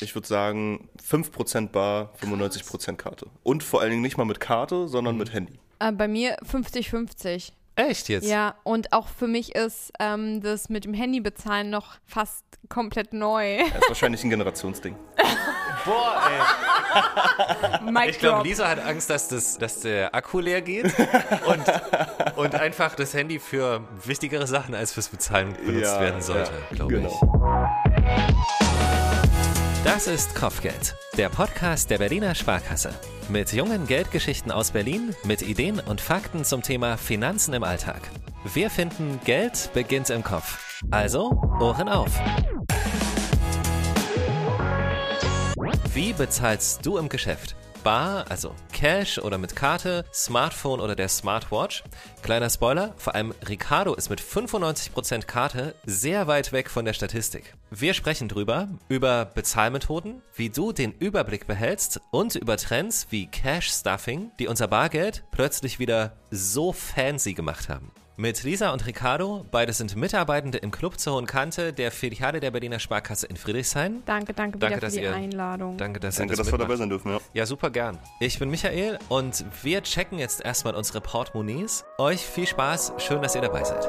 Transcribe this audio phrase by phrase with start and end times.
[0.00, 3.26] Ich würde sagen 5% bar, 95% Karte.
[3.42, 5.58] Und vor allen Dingen nicht mal mit Karte, sondern mit Handy.
[5.78, 7.52] Äh, bei mir 50-50.
[7.76, 8.26] Echt jetzt?
[8.26, 13.12] Ja, und auch für mich ist ähm, das mit dem Handy bezahlen noch fast komplett
[13.12, 13.58] neu.
[13.58, 14.96] Das ist wahrscheinlich ein Generationsding.
[15.84, 16.66] Boah, ey.
[18.08, 18.48] Ich glaube.
[18.48, 20.86] Lisa hat Angst, dass, das, dass der Akku leer geht
[21.46, 21.64] und,
[22.36, 26.76] und einfach das Handy für wichtigere Sachen als fürs Bezahlen benutzt Ja, werden sollte, ja,
[26.76, 27.68] glaube genau.
[29.22, 29.25] ich.
[29.86, 32.92] Das ist Kopfgeld, der Podcast der Berliner Sparkasse.
[33.28, 38.00] Mit jungen Geldgeschichten aus Berlin, mit Ideen und Fakten zum Thema Finanzen im Alltag.
[38.52, 40.82] Wir finden, Geld beginnt im Kopf.
[40.90, 42.10] Also, Ohren auf.
[45.94, 47.54] Wie bezahlst du im Geschäft?
[47.86, 51.84] Bar, also Cash oder mit Karte, Smartphone oder der Smartwatch?
[52.20, 57.54] Kleiner Spoiler, vor allem Ricardo ist mit 95% Karte sehr weit weg von der Statistik.
[57.70, 63.70] Wir sprechen drüber, über Bezahlmethoden, wie du den Überblick behältst und über Trends wie Cash
[63.70, 67.92] Stuffing, die unser Bargeld plötzlich wieder so fancy gemacht haben.
[68.18, 72.50] Mit Lisa und Ricardo, beide sind Mitarbeitende im Club zur Hohen Kante der Filiale der
[72.50, 74.02] Berliner Sparkasse in Friedrichshain.
[74.06, 75.76] Danke, danke, Danke, für die ihr- Einladung.
[75.76, 77.18] Danke, dass Danke, ihr das dass wir dabei sein dürfen, ja.
[77.34, 77.98] Ja, super gern.
[78.20, 81.84] Ich bin Michael und wir checken jetzt erstmal unsere Portemonnaies.
[81.98, 83.86] Euch viel Spaß, schön, dass ihr dabei seid.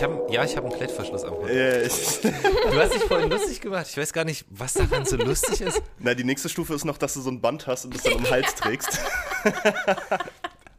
[0.00, 1.50] Ich habe, ja, ich habe einen Klettverschluss am Hund.
[1.50, 2.32] Ich, Du
[2.80, 3.86] hast dich vorhin lustig gemacht.
[3.90, 5.82] Ich weiß gar nicht, was daran so lustig ist.
[5.98, 8.14] na, die nächste Stufe ist noch, dass du so ein Band hast und das dann
[8.14, 8.98] um den Hals trägst.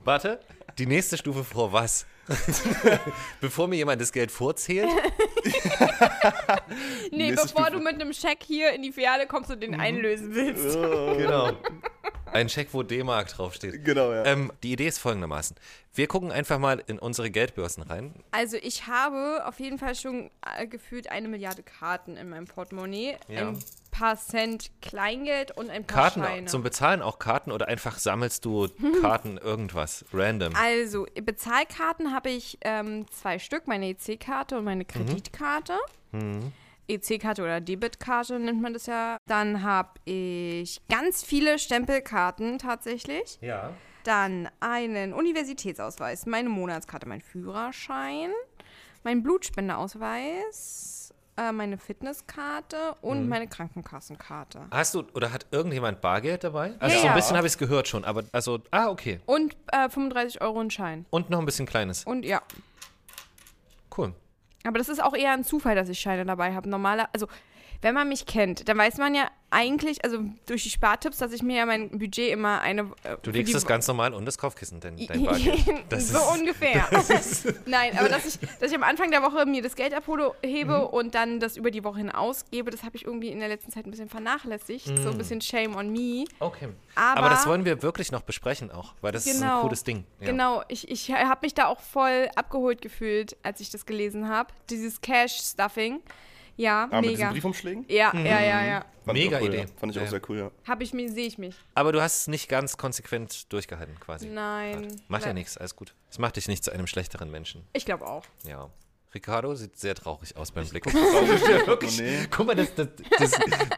[0.03, 0.39] Warte,
[0.80, 2.08] die nächste Stufe vor was?
[3.42, 4.89] Bevor mir jemand das Geld vorzählt?
[7.11, 7.77] nee, nächste bevor Stufe.
[7.77, 10.73] du mit einem Scheck hier in die Filiale kommst und den einlösen willst.
[10.73, 11.52] Genau.
[12.31, 13.83] Ein Scheck, wo D-Mark draufsteht.
[13.83, 14.25] Genau, ja.
[14.25, 15.55] Ähm, die Idee ist folgendermaßen.
[15.93, 18.13] Wir gucken einfach mal in unsere Geldbörsen rein.
[18.31, 23.17] Also ich habe auf jeden Fall schon äh, gefühlt eine Milliarde Karten in meinem Portemonnaie.
[23.27, 23.49] Ja.
[23.49, 23.59] Ein
[23.91, 26.47] paar Cent Kleingeld und ein paar Karten Scheine.
[26.47, 28.70] zum Bezahlen auch Karten oder einfach sammelst du
[29.02, 30.55] Karten irgendwas random?
[30.55, 35.73] Also, Bezahlkarten habe ich ähm, zwei Stück, meine EC-Karte und meine Kreditkarte.
[36.93, 39.17] EC-Karte oder Debitkarte nennt man das ja.
[39.27, 43.37] Dann habe ich ganz viele Stempelkarten tatsächlich.
[43.41, 43.73] Ja.
[44.03, 48.31] Dann einen Universitätsausweis, meine Monatskarte, mein Führerschein,
[49.03, 54.67] mein Blutspendeausweis, äh, meine Fitnesskarte und meine Krankenkassenkarte.
[54.71, 56.73] Hast du oder hat irgendjemand Bargeld dabei?
[56.79, 57.15] Also Ja, so ein ja.
[57.15, 60.71] bisschen habe ich es gehört schon, aber also ah okay Und äh, 35 Euro ein
[60.71, 61.05] Schein.
[61.09, 62.03] und noch ein bisschen kleines.
[62.03, 62.41] Und ja,
[63.95, 64.13] Cool.
[64.64, 66.70] Aber das ist auch eher ein Zufall, dass ich Scheine dabei habe.
[66.70, 67.27] Normaler, also
[67.81, 71.43] wenn man mich kennt, dann weiß man ja eigentlich, also durch die Spartipps, dass ich
[71.43, 72.83] mir ja mein Budget immer eine.
[73.03, 75.59] äh, Du legst das Wo- ganz normal und das Kopfkissen, dein, dein Bargeld.
[75.89, 76.87] Das so ist, ungefähr.
[77.65, 80.77] Nein, aber dass ich, dass ich am Anfang der Woche mir das Geld abhole, hebe
[80.80, 80.86] Mhm.
[80.86, 83.71] und dann das über die Woche hinaus gebe, das habe ich irgendwie in der letzten
[83.71, 84.86] Zeit ein bisschen vernachlässigt.
[84.86, 86.23] So ein bisschen Shame on me.
[86.39, 86.70] okay.
[86.95, 89.61] Aber, Aber das wollen wir wirklich noch besprechen auch, weil das ist ein Genau.
[89.64, 90.05] cooles Ding.
[90.21, 90.27] Ja.
[90.27, 94.49] Genau, ich, ich habe mich da auch voll abgeholt gefühlt, als ich das gelesen habe.
[94.70, 95.99] Dieses Cash-Stuffing.
[96.61, 97.32] Ja, Ah, mit diesen mega.
[97.32, 97.86] Briefumschlägen?
[97.88, 98.86] Ja, ja, ja, ja.
[99.04, 99.58] Fand Mega cool, Idee.
[99.61, 99.66] Ja.
[99.80, 100.10] Fand ich auch Ja.
[100.10, 100.52] sehr cool, ja.
[100.67, 101.55] Habe ich mich, sehe ich mich.
[101.73, 104.27] Aber du hast es nicht ganz konsequent durchgehalten quasi.
[104.27, 104.88] Nein.
[105.08, 105.95] Macht ja nichts, alles gut.
[106.11, 107.66] Es macht dich nicht zu einem schlechteren Menschen.
[107.73, 108.23] Ich glaube auch.
[108.48, 108.70] Ja.
[109.14, 110.83] Ricardo sieht sehr traurig aus beim Blick.
[110.89, 112.27] Traurig, ja, Portemonnaie.
[112.30, 112.88] Guck mal, das, das,
[113.20, 113.32] das,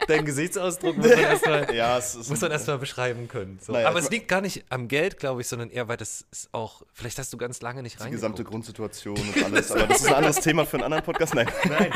[0.08, 3.58] dein Gesichtsausdruck muss man erstmal Ja, erstmal beschreiben können.
[3.60, 3.72] So.
[3.72, 6.50] Naja, Aber es liegt gar nicht am Geld, glaube ich, sondern eher, weil das ist
[6.52, 8.22] auch, vielleicht hast du ganz lange nicht die reingeguckt.
[8.22, 9.72] gesamte Grundsituation und alles.
[9.72, 11.34] Aber das ist ein anderes Thema für einen anderen Podcast.
[11.34, 11.48] Nein.
[11.66, 11.92] Nein.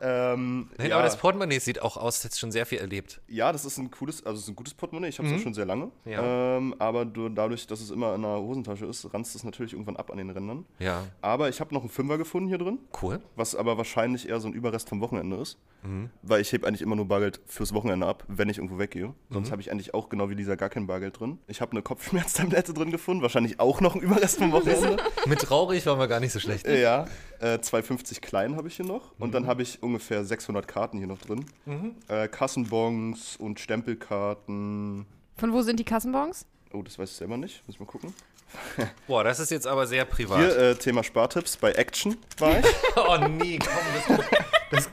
[0.00, 3.20] Ähm, Nein, ja, aber das Portemonnaie sieht auch aus, du schon sehr viel erlebt.
[3.28, 5.08] ja, das ist ein cooles, also ist ein gutes Portemonnaie.
[5.08, 5.86] Ich habe es auch schon sehr lange.
[6.04, 6.10] Mhm.
[6.12, 6.56] Ja.
[6.56, 9.96] Ähm, aber du, dadurch, dass es immer in einer Hosentasche ist, ranzt es natürlich irgendwann
[9.96, 10.64] ab an den Rändern.
[10.78, 13.20] Ja, Aber ich habe noch einen Fünfer gefunden hier drin, cool.
[13.36, 15.58] was aber wahrscheinlich eher so ein Überrest vom Wochenende ist.
[15.82, 16.10] Mhm.
[16.22, 19.08] Weil ich hebe eigentlich immer nur Bargeld fürs Wochenende ab, wenn ich irgendwo weggehe.
[19.08, 19.14] Mhm.
[19.30, 21.38] Sonst habe ich eigentlich auch genau wie Lisa gar kein Bargeld drin.
[21.46, 24.96] Ich habe eine Kopfschmerztablette drin gefunden, wahrscheinlich auch noch ein Überrest vom Wochenende.
[25.26, 26.66] Mit traurig waren wir gar nicht so schlecht.
[26.66, 27.06] Äh, ja,
[27.40, 29.12] äh, 250 klein habe ich hier noch.
[29.18, 29.32] Und Mhm.
[29.32, 31.46] dann habe ich ungefähr 600 Karten hier noch drin.
[32.08, 35.06] Äh, Kassenbons und Stempelkarten.
[35.36, 36.46] Von wo sind die Kassenbons?
[36.72, 37.62] Oh, das weiß ich selber nicht.
[37.66, 38.12] Muss ich mal gucken.
[39.06, 40.38] Boah, das ist jetzt aber sehr privat.
[40.38, 41.56] Hier, äh, Thema Spartipps.
[41.56, 42.66] Bei Action war ich.
[42.96, 44.18] Oh nee, komm, das,
[44.70, 44.88] das,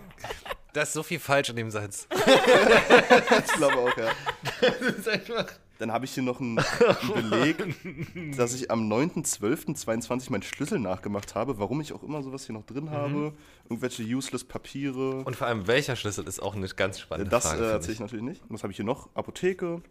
[0.74, 2.08] das ist so viel falsch in dem Satz.
[2.14, 4.12] ich glaube auch, ja.
[4.62, 5.48] Das ist einfach.
[5.78, 11.36] Dann habe ich hier noch einen, einen Beleg, dass ich am 9.12.22 meinen Schlüssel nachgemacht
[11.36, 11.60] habe.
[11.60, 13.34] Warum ich auch immer sowas hier noch drin habe.
[13.70, 15.24] Irgendwelche useless Papiere.
[15.24, 17.58] Und vor allem, welcher Schlüssel ist auch eine ganz spannende das Frage.
[17.58, 18.02] äh, finde erzähle ich ich.
[18.02, 18.42] natürlich nicht.
[18.50, 19.10] Was habe ich hier noch?
[19.16, 19.82] Apotheke.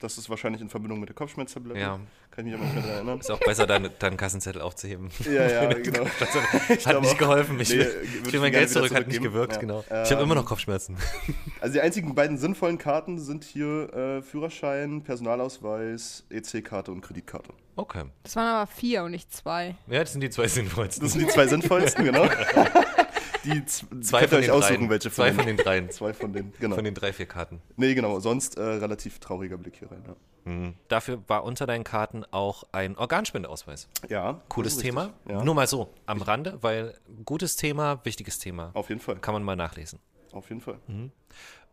[0.00, 1.78] Das ist wahrscheinlich in Verbindung mit der Kopfschmerztablette.
[1.78, 2.00] Ja.
[2.32, 3.20] Kann ich mich aber nicht mehr daran erinnern.
[3.20, 5.10] Ist auch besser, deinen deinen Kassenzettel aufzuheben.
[5.24, 6.04] Ja, ja, genau.
[6.20, 7.60] Hat glaube nicht geholfen.
[7.60, 9.60] Ich Nee, will, ich will mein Geld zurück, hat nicht gewirkt, Ja.
[9.60, 9.84] genau.
[9.90, 10.96] Ähm, Ich habe immer noch Kopfschmerzen.
[11.60, 17.50] Also die einzigen beiden sinnvollen Karten sind hier äh, Führerschein, Personalausweis, EC-Karte und Kreditkarte.
[17.76, 18.04] Okay.
[18.24, 19.76] Das waren aber vier und nicht zwei.
[19.86, 21.04] Ja, das sind die zwei sinnvollsten.
[21.04, 22.24] Das sind die zwei sinnvollsten, genau.
[23.44, 24.90] Die Zwei könnt von ihr euch den aussuchen, dreien.
[24.90, 25.90] welche Zwei von den, dreien.
[25.90, 26.76] Zwei von den, genau.
[26.76, 27.60] Von den drei, vier Karten.
[27.76, 28.20] nee, genau.
[28.20, 30.02] Sonst äh, relativ trauriger Blick hier rein.
[30.06, 30.14] Ja,
[30.88, 33.88] Dafür war unter deinen Karten auch ein Organspendeausweis.
[34.08, 35.12] ja Cooles Thema.
[35.28, 38.70] Ja, Nur mal so am Rande, weil gutes Thema, wichtiges Thema.
[38.74, 39.16] auf jeden Fall.
[39.20, 40.00] Kann man mal nachlesen.
[40.32, 40.78] Auf jeden Fall.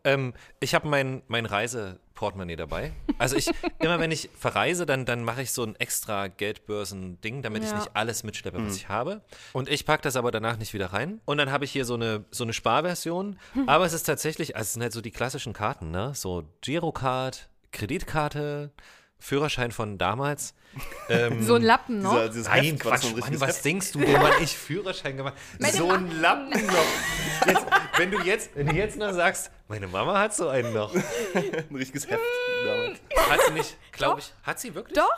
[0.04, 2.92] Ähm, ich habe mein, mein Reiseportemonnaie dabei.
[3.18, 3.50] Also ich,
[3.80, 7.76] immer wenn ich verreise, dann, dann mache ich so ein extra Geldbörsen-Ding, damit ich Ja.
[7.76, 9.20] nicht alles mitschleppe, was ich habe.
[9.52, 11.20] Und ich packe das aber danach nicht wieder rein.
[11.24, 13.38] Und dann habe ich hier so eine, so eine Sparversion.
[13.66, 16.12] Aber es ist tatsächlich, also es sind halt so die klassischen Karten, ne?
[16.14, 18.70] So Girocard, Kreditkarte,
[19.20, 20.54] Führerschein von damals.
[21.08, 22.12] Ähm, So ein Lappen noch.
[22.12, 23.64] Dieser, dieses Nein, Heft, Quatsch, so ein Mann, was Heft?
[23.64, 27.46] denkst du, wo man ich Führerschein gemacht Meine So ein Lappen noch.
[27.46, 30.94] Jetzt, wenn, du jetzt, wenn du jetzt noch sagst, meine Mama hat so einen noch.
[31.34, 32.20] Ein richtiges Heft
[32.64, 33.00] damals.
[33.30, 34.32] Hat sie nicht, glaube ich.
[34.44, 34.96] Hat sie wirklich?
[34.96, 35.10] Doch.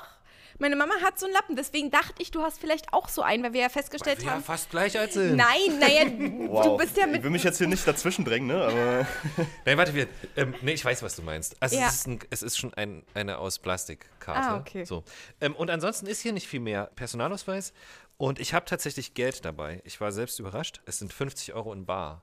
[0.63, 3.43] Meine Mama hat so einen Lappen, deswegen dachte ich, du hast vielleicht auch so einen,
[3.43, 4.45] weil wir ja festgestellt Ja, haben.
[4.45, 5.35] fast gleich alt sind.
[5.35, 6.05] Nein, naja,
[6.49, 6.65] Wow.
[6.65, 7.23] du bist ja ich mit.
[7.25, 8.63] will mich jetzt hier nicht dazwischen drängen, ne?
[8.65, 9.07] Aber
[9.65, 10.07] Nein, warte, wir,
[10.37, 11.57] ähm, nee, ich weiß, was du meinst.
[11.61, 11.89] Also Ja.
[11.89, 14.41] es, ist ein, es ist schon ein, eine aus Plastikkarte.
[14.51, 14.85] Ah, okay.
[14.85, 15.03] So.
[15.41, 17.73] Ähm, und ansonsten ist hier nicht viel mehr Personalausweis.
[18.17, 19.83] Und ich habe tatsächlich Geld dabei.
[19.85, 20.81] Ich war selbst überrascht.
[20.87, 22.23] Es sind 50 Euro in Bar.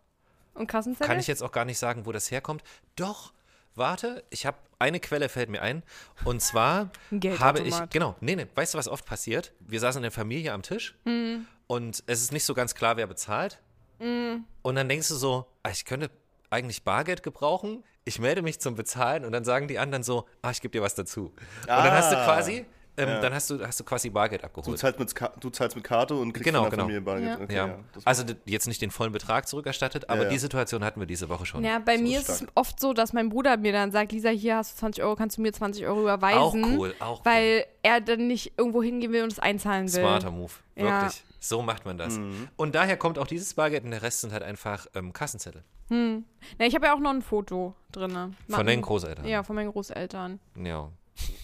[0.54, 1.08] Und Kassenzettel?
[1.08, 2.64] Kann ich jetzt auch gar nicht sagen, wo das herkommt.
[2.96, 3.34] Doch,
[3.80, 5.82] warte, ich habe eine Quelle fällt mir ein.
[6.24, 6.92] Und zwar
[7.40, 9.52] habe ich, genau, nee, nee, weißt du, was oft passiert?
[9.60, 11.48] Wir saßen in der Familie am Tisch Mhm.
[11.68, 13.60] und es ist nicht so ganz klar, wer bezahlt.
[14.00, 16.10] Und dann denkst du so, ah, ich könnte
[16.50, 17.84] eigentlich Bargeld gebrauchen.
[18.06, 20.82] Ich melde mich zum Bezahlen und dann sagen die anderen so, ah, ich gebe dir
[20.82, 21.26] was dazu.
[21.26, 22.24] Und dann hast du Ah.
[22.24, 22.66] quasi,
[23.00, 24.78] ähm, dann hast du, hast du quasi Bargeld du abgeholt.
[24.78, 26.84] zahlst mit, du zahlst mit Karte und kriegst Genau, von der genau.
[26.84, 27.30] Familie Bargeld.
[27.40, 27.44] Ja.
[27.44, 27.68] Okay, ja.
[27.68, 27.80] ja.
[28.06, 30.30] Also jetzt nicht den vollen Betrag zurückerstattet, aber ja.
[30.30, 31.64] die Situation hatten wir diese Woche schon.
[31.64, 32.42] Ja, bei So mir ist stark.
[32.42, 35.16] es oft so, dass mein Bruder mir dann sagt, Lisa, hier hast du 20 Euro,
[35.16, 36.40] kannst du mir 20 Euro überweisen?
[36.40, 37.26] Auch cool, auch cool.
[37.26, 40.02] Weil er dann nicht irgendwo hingehen will und es einzahlen will.
[40.02, 41.02] Smarter Move, Ja.
[41.04, 41.24] wirklich.
[41.42, 42.18] So macht man das.
[42.18, 42.50] Mhm.
[42.58, 45.64] Und daher kommt auch dieses Bargeld und der Rest sind halt einfach ähm, Kassenzettel.
[45.92, 46.22] Na,
[46.60, 48.36] ich habe ja auch noch ein Foto drin.
[48.48, 49.26] Von deinen Großeltern.
[49.26, 50.40] Ja, von meinen Großeltern.
[50.64, 50.92] Ja.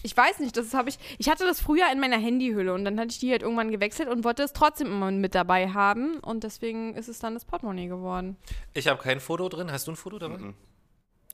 [0.02, 0.98] Ich weiß nicht, das habe ich.
[1.18, 4.08] Ich hatte das früher in meiner Handyhülle und dann hatte ich die halt irgendwann gewechselt
[4.08, 7.88] und wollte es trotzdem immer mit dabei haben und deswegen ist es dann das Portemonnaie
[7.88, 8.36] geworden.
[8.74, 9.70] Ich habe kein Foto drin.
[9.72, 10.38] Hast du ein Foto dabei?
[10.38, 10.54] Mhm.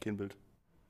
[0.01, 0.37] Kein Bild.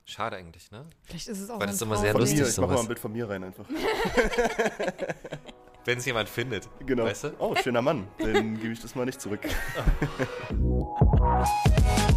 [0.05, 0.85] Schade eigentlich, ne?
[1.03, 2.67] Vielleicht ist es auch Weil ein das ist immer sehr Von lustig, mir, ich mach
[2.67, 2.81] mal sowas.
[2.81, 3.65] ein Bild von mir rein einfach.
[5.85, 6.69] Wenn es jemand findet.
[6.85, 7.05] Genau.
[7.05, 7.33] Weißt du?
[7.39, 8.07] Oh, schöner Mann.
[8.17, 9.41] Dann gebe ich das mal nicht zurück.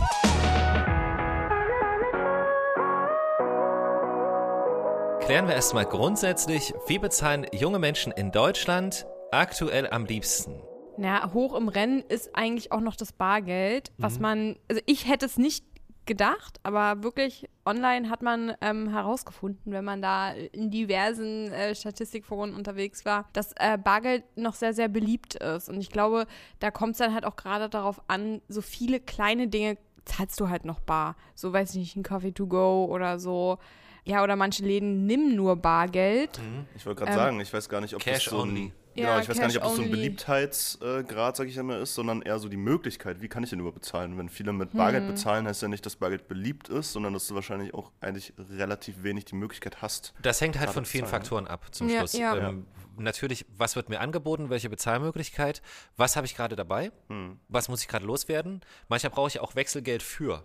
[5.27, 10.63] Klären wir erstmal grundsätzlich, wie bezahlen junge Menschen in Deutschland aktuell am liebsten?
[10.99, 14.03] Na, hoch im Rennen ist eigentlich auch noch das Bargeld, Mhm.
[14.03, 15.65] was man, also ich hätte es nicht
[16.07, 22.55] gedacht, aber wirklich online hat man ähm, herausgefunden, wenn man da in diversen äh, Statistikforen
[22.55, 25.69] unterwegs war, dass äh, Bargeld noch sehr, sehr beliebt ist.
[25.69, 26.27] Und ich glaube,
[26.61, 30.49] da kommt es dann halt auch gerade darauf an, so viele kleine Dinge zahlst du
[30.49, 31.17] halt noch bar.
[31.35, 33.59] So, weiß ich nicht, ein Coffee to go oder so.
[34.07, 36.41] Ja, oder manche Läden nimm nur Bargeld.
[36.77, 38.73] Ich wollte gerade Ähm, sagen, ich weiß gar nicht, ob Cash das so ein, only.
[38.95, 39.91] Genau, Ja, ich weiß gar nicht, ob das so ein.
[39.91, 43.81] Beliebtheitsgrad, sag ich immer, ist, sondern eher so die Möglichkeit, wie kann ich denn überhaupt
[43.81, 44.17] bezahlen?
[44.17, 45.09] Wenn viele mit Bargeld Hm.
[45.15, 49.03] bezahlen, heißt ja nicht, dass Bargeld beliebt ist, sondern dass du wahrscheinlich auch eigentlich relativ
[49.03, 50.15] wenig die Möglichkeit hast.
[50.23, 52.13] Das hängt halt von vielen bezahlen, Faktoren ab zum Ja, Schluss.
[52.15, 52.49] ja.
[52.49, 52.67] Ähm,
[52.99, 55.63] natürlich, was wird mir angeboten, welche Bezahlmöglichkeit,
[55.97, 57.39] was habe ich gerade dabei, Hm.
[57.49, 58.61] was muss ich gerade loswerden.
[58.89, 60.45] Manchmal brauche ich auch Wechselgeld für.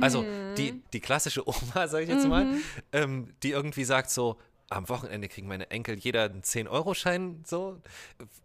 [0.00, 0.24] Also
[0.56, 2.46] die, die klassische Oma, sage ich jetzt mal,
[2.92, 4.36] ähm, die irgendwie sagt so,
[4.68, 7.80] am Wochenende kriegen meine Enkel jeder einen 10-Euro-Schein, so,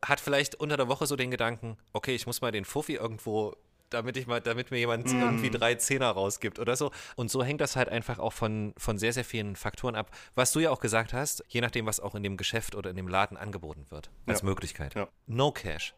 [0.05, 3.55] hat vielleicht unter der Woche so den Gedanken, okay, ich muss mal den Fuffi irgendwo
[3.91, 6.91] damit ich mal, damit mir jemand irgendwie drei Zehner rausgibt oder so.
[7.15, 10.09] Und so hängt das halt einfach auch von, von sehr, sehr vielen Faktoren ab.
[10.35, 12.95] Was du ja auch gesagt hast, je nachdem, was auch in dem Geschäft oder in
[12.95, 14.45] dem Laden angeboten wird, als Ja.
[14.47, 14.95] Möglichkeit.
[14.95, 15.07] Ja.
[15.27, 15.93] No Cash.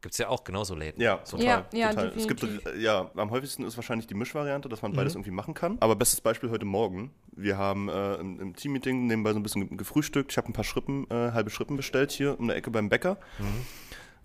[0.00, 1.00] Gibt es ja auch genauso Läden.
[1.00, 1.44] Ja, total.
[1.46, 2.08] Ja, ja, total.
[2.16, 2.44] Es gibt,
[2.76, 4.96] ja, am häufigsten ist wahrscheinlich die Mischvariante, dass man Mhm.
[4.96, 5.76] beides irgendwie machen kann.
[5.78, 7.12] Aber bestes Beispiel heute Morgen.
[7.36, 10.32] Wir haben äh, im, im Teammeeting nebenbei so ein bisschen ge- gefrühstückt.
[10.32, 13.16] Ich habe ein paar Schrippen, äh, halbe Schrippen bestellt hier um der Ecke beim Bäcker.
[13.38, 13.64] Mhm.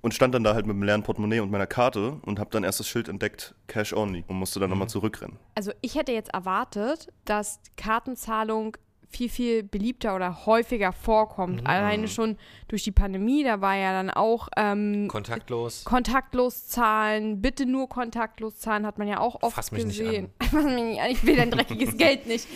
[0.02, 2.64] Und stand dann da halt mit dem leeren Portemonnaie und meiner Karte und habe dann
[2.64, 4.76] erst das Schild entdeckt, Cash Only, und musste dann Mhm.
[4.76, 5.38] nochmal zurückrennen.
[5.56, 8.78] Also ich hätte jetzt erwartet, dass Kartenzahlung
[9.10, 11.62] viel, viel beliebter oder häufiger vorkommt.
[11.62, 11.68] Mhm.
[11.68, 12.38] Alleine schon
[12.68, 15.84] durch die Pandemie, da war ja dann auch ähm, Kontaktlos.
[15.86, 20.30] kontaktlos zahlen, bitte nur kontaktlos zahlen, hat man ja auch oft Fass mich nicht gesehen.
[20.52, 22.48] Fass mich nicht an, ich will dein dreckiges Geld nicht.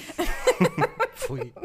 [1.15, 1.53] Pfui.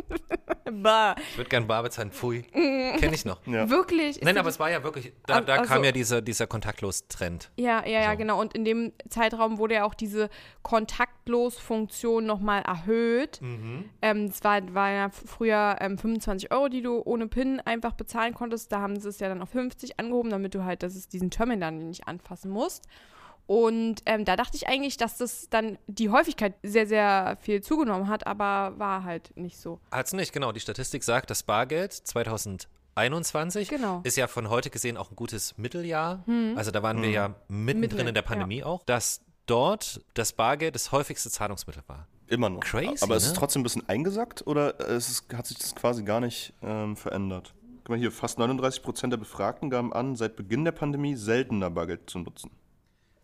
[0.82, 1.14] Bah.
[1.30, 2.10] Ich würde gern bar bezahlen.
[2.10, 2.42] Pfui.
[2.42, 3.38] Kenne ich noch.
[3.46, 3.70] Ja.
[3.70, 4.20] Wirklich?
[4.20, 7.50] Nein, aber es war ja wirklich, da, da ach kam ja dieser, dieser Kontaktlos-Trend.
[7.56, 8.16] Ja, ja, ja, So.
[8.18, 8.40] genau.
[8.40, 10.28] Und in dem Zeitraum wurde ja auch diese
[11.26, 13.40] Kontaktlos-Funktion nochmal erhöht.
[14.02, 18.34] Ähm, es war, war ja früher ähm, 25 Euro, die du ohne PIN einfach bezahlen
[18.34, 18.72] konntest.
[18.72, 21.30] Da haben sie es ja dann auf 50 angehoben, damit du halt, dass es diesen
[21.30, 22.84] Terminal nicht anfassen musst.
[23.46, 28.08] Und ähm, da dachte ich eigentlich, dass das dann die Häufigkeit sehr, sehr viel zugenommen
[28.08, 29.78] hat, aber war halt nicht so.
[29.92, 30.50] Hat's nicht, genau.
[30.50, 34.00] Die Statistik sagt, das Bargeld 2021 Genau.
[34.02, 36.24] ist ja von heute gesehen auch ein gutes Mitteljahr.
[36.56, 40.74] Also da waren wir ja mittendrin Mittendrin, in der Pandemie auch, dass dort das Bargeld
[40.74, 42.06] das häufigste Zahlungsmittel war.
[42.28, 42.60] Immer noch.
[42.60, 43.38] Crazy, Aber ist es ne?
[43.38, 46.96] trotzdem ein bisschen eingesackt oder äh, ist es, hat sich das quasi gar nicht ähm,
[46.96, 47.54] verändert?
[47.84, 51.70] Guck mal hier, fast 39 Prozent der Befragten gaben an, seit Beginn der Pandemie seltener
[51.70, 52.50] Bargeld zu nutzen.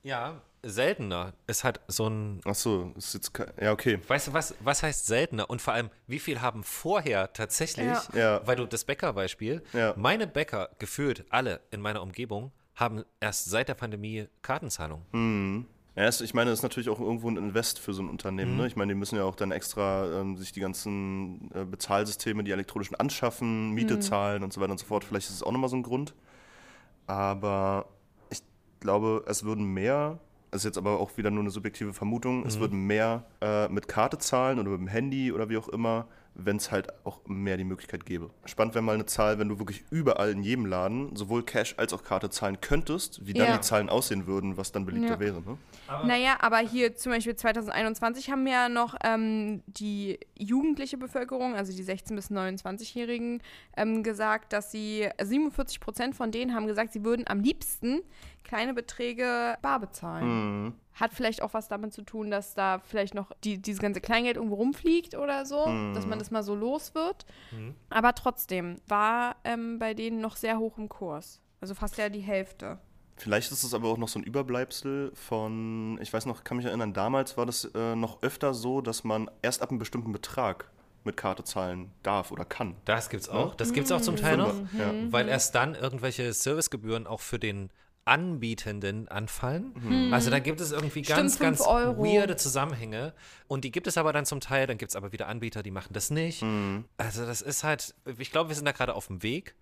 [0.04, 1.32] Ja, seltener.
[1.48, 3.98] Es hat so ein Ach so, ist jetzt ja okay.
[4.06, 5.50] Weißt du, was, was heißt seltener?
[5.50, 8.02] Und vor allem, wie viel haben vorher tatsächlich, Ja.
[8.14, 8.46] Ja.
[8.46, 9.94] weil du das Bäckerbeispiel, Ja.
[9.96, 15.04] meine Bäcker gefühlt alle in meiner Umgebung haben erst seit der Pandemie Kartenzahlung.
[15.10, 15.66] Hm.
[15.94, 18.56] Ja, es, ich meine, das ist natürlich auch irgendwo ein Invest für so ein Unternehmen.
[18.56, 18.66] Ne?
[18.66, 22.50] Ich meine, die müssen ja auch dann extra ähm, sich die ganzen äh, Bezahlsysteme, die
[22.50, 25.04] elektronischen anschaffen, Miete zahlen und so weiter und so fort.
[25.04, 26.14] Vielleicht ist es auch nochmal so ein Grund.
[27.06, 27.86] Aber
[28.30, 28.42] ich
[28.80, 30.18] glaube, es würden mehr,
[30.50, 33.86] das ist jetzt aber auch wieder nur eine subjektive Vermutung, es würden mehr äh, mit
[33.86, 37.56] Karte zahlen oder mit dem Handy oder wie auch immer, wenn es halt auch mehr
[37.56, 38.30] die Möglichkeit gäbe.
[38.46, 41.92] Spannend wäre mal eine Zahl, wenn du wirklich überall in jedem Laden sowohl Cash als
[41.92, 43.56] auch Karte zahlen könntest, wie dann Ja.
[43.56, 45.20] die Zahlen aussehen würden, was dann beliebter Ja.
[45.20, 45.42] wäre.
[45.42, 45.58] Ne?
[46.06, 51.84] Naja, aber hier zum Beispiel 2021 haben ja noch ähm, die jugendliche Bevölkerung, also die
[51.84, 53.42] 16- bis 29-Jährigen,
[53.76, 58.00] ähm, gesagt, dass sie 47 Prozent von denen haben gesagt, sie würden am liebsten
[58.44, 60.64] kleine Beträge bar bezahlen.
[60.64, 60.72] Mhm.
[60.94, 64.36] Hat vielleicht auch was damit zu tun, dass da vielleicht noch die, dieses ganze Kleingeld
[64.36, 67.24] irgendwo rumfliegt oder so, dass man das mal so los wird.
[67.90, 71.40] Aber trotzdem war ähm, bei denen noch sehr hoch im Kurs.
[71.60, 72.78] Also fast ja die Hälfte.
[73.16, 76.66] Vielleicht ist es aber auch noch so ein Überbleibsel von, ich weiß noch, kann mich
[76.66, 80.70] erinnern, damals war das äh, noch öfter so, dass man erst ab einem bestimmten Betrag
[81.04, 82.74] mit Karte zahlen darf oder kann.
[82.84, 83.54] Das gibt's auch.
[83.54, 84.92] Das gibt's auch zum Teil noch, ja.
[85.10, 87.70] weil erst dann irgendwelche Servicegebühren auch für den
[88.04, 90.10] Anbietenden anfallen.
[90.12, 92.02] Also da gibt es irgendwie Stimmt, ganz, fünf ganz Euro.
[92.04, 93.14] weirde Zusammenhänge.
[93.46, 95.70] Und die gibt es aber dann zum Teil, dann gibt es aber wieder Anbieter, die
[95.70, 96.44] machen das nicht.
[96.96, 99.54] Also das ist halt, ich glaube, wir sind da gerade auf dem Weg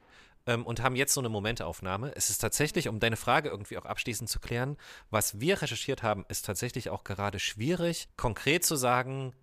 [0.47, 2.13] ähm, und haben jetzt so eine Momentaufnahme.
[2.17, 4.77] Es ist tatsächlich, um deine Frage irgendwie auch abschließend zu klären,
[5.11, 9.35] was wir recherchiert haben, ist tatsächlich auch gerade schwierig, konkret zu sagen,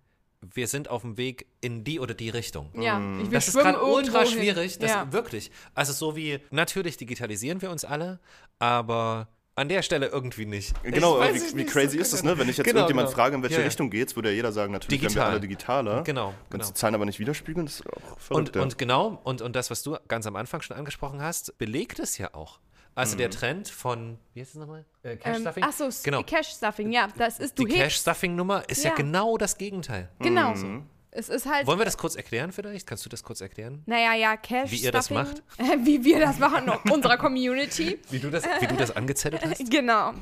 [0.54, 2.70] wir sind auf dem Weg in die oder die Richtung.
[2.80, 4.78] Ja, ich will Das ist gerade ultra schwierig.
[4.78, 5.12] Das ja.
[5.12, 5.50] wirklich.
[5.74, 8.20] Also so wie natürlich digitalisieren wir uns alle,
[8.58, 10.72] aber an der Stelle irgendwie nicht.
[10.84, 12.34] Genau, Ich weiß wie, wie nicht crazy so ist das, genau.
[12.34, 12.38] ne?
[12.40, 13.16] Wenn ich jetzt Genau, irgendjemand genau.
[13.16, 13.66] frage, in welche Ja, ja.
[13.66, 15.30] Richtung geht's, würde ja jeder sagen, natürlich werden wir Digital.
[15.32, 16.02] alle digitaler.
[16.04, 16.66] Genau, Wenn genau.
[16.70, 18.56] die Zahlen aber nicht widerspiegeln, das ist auch Und, verrückt.
[18.56, 18.62] ja.
[18.62, 22.18] und genau, und, und das, was du ganz am Anfang schon angesprochen hast, belegt es
[22.18, 22.60] ja auch.
[22.98, 24.84] Also der Trend von, wie heißt es nochmal?
[25.02, 25.64] Äh, Cash Ähm, Stuffing?
[25.66, 26.22] ach so, genau.
[26.22, 28.90] Cash Stuffing, ja, das ist du Die hebst- Cash Stuffing Nummer ist ja.
[28.90, 28.96] Ja.
[28.96, 30.08] genau das Gegenteil.
[30.18, 30.54] Genau.
[30.54, 30.86] Mhm.
[31.10, 32.86] Es ist halt Wollen wir das kurz erklären vielleicht?
[32.86, 33.82] Kannst du das kurz erklären?
[33.86, 35.42] Naja, ja, Cash Wie ihr das macht?
[35.78, 37.98] Wie wir das machen, unserer Community.
[38.10, 39.58] Wie du das, wie du das angezettelt hast?
[39.78, 40.12] Genau.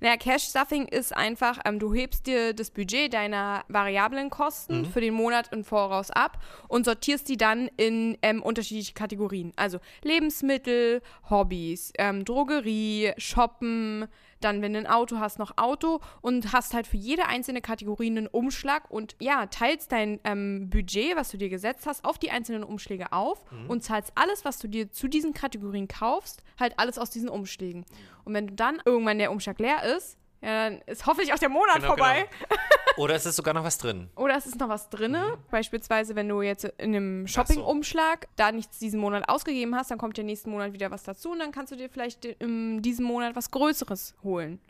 [0.00, 5.00] naja, Cash Stuffing ist einfach, ähm, du hebst dir das Budget deiner variablen Kosten für
[5.00, 9.52] den Monat im Voraus ab und sortierst die dann in ähm, unterschiedliche Kategorien.
[9.56, 14.06] Also Lebensmittel, Hobbys, ähm, Drogerie, Shoppen,
[14.44, 18.08] dann, wenn du ein Auto hast, noch Auto und hast halt für jede einzelne Kategorie
[18.08, 22.30] einen Umschlag und ja, teilst dein ähm, Budget, was du dir gesetzt hast, auf die
[22.30, 26.98] einzelnen Umschläge auf und zahlst alles, was du dir zu diesen Kategorien kaufst, halt alles
[26.98, 27.84] aus diesen Umschlägen.
[28.24, 31.48] Und wenn du dann irgendwann der Umschlag leer ist, ja, dann ist hoffentlich auch der
[31.48, 32.28] Monat Genau, vorbei.
[32.96, 34.08] Oder ist es sogar noch was drin?
[34.16, 35.12] Oder es ist noch was drin.
[35.12, 35.38] Mhm.
[35.50, 40.16] Beispielsweise, wenn du jetzt in einem Shopping-Umschlag da nichts diesen Monat ausgegeben hast, dann kommt
[40.16, 43.34] der nächsten Monat wieder was dazu und dann kannst du dir vielleicht in diesem Monat
[43.36, 44.60] was Größeres holen.